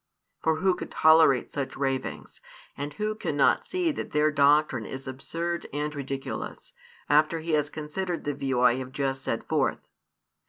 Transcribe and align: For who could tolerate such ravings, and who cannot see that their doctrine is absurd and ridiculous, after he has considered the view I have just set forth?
For 0.41 0.55
who 0.55 0.73
could 0.73 0.89
tolerate 0.89 1.51
such 1.51 1.77
ravings, 1.77 2.41
and 2.75 2.91
who 2.95 3.13
cannot 3.13 3.67
see 3.67 3.91
that 3.91 4.13
their 4.13 4.31
doctrine 4.31 4.87
is 4.87 5.07
absurd 5.07 5.67
and 5.71 5.93
ridiculous, 5.93 6.73
after 7.07 7.39
he 7.39 7.51
has 7.51 7.69
considered 7.69 8.23
the 8.23 8.33
view 8.33 8.61
I 8.61 8.77
have 8.77 8.93
just 8.93 9.21
set 9.23 9.47
forth? 9.47 9.85